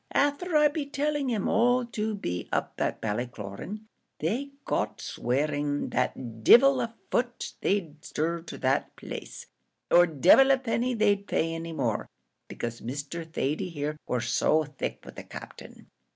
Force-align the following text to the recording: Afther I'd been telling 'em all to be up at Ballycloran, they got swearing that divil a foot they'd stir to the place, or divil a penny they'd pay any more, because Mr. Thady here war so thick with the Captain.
Afther 0.15 0.57
I'd 0.57 0.73
been 0.73 0.89
telling 0.89 1.31
'em 1.31 1.47
all 1.47 1.85
to 1.85 2.15
be 2.15 2.49
up 2.51 2.73
at 2.81 3.01
Ballycloran, 3.01 3.81
they 4.17 4.49
got 4.65 4.99
swearing 4.99 5.89
that 5.89 6.43
divil 6.43 6.81
a 6.81 6.95
foot 7.11 7.53
they'd 7.61 8.03
stir 8.03 8.41
to 8.41 8.57
the 8.57 8.85
place, 8.95 9.45
or 9.91 10.07
divil 10.07 10.49
a 10.49 10.57
penny 10.57 10.95
they'd 10.95 11.27
pay 11.27 11.53
any 11.53 11.71
more, 11.71 12.09
because 12.47 12.81
Mr. 12.81 13.31
Thady 13.31 13.69
here 13.69 13.95
war 14.07 14.21
so 14.21 14.63
thick 14.63 15.03
with 15.05 15.17
the 15.17 15.23
Captain. 15.23 15.85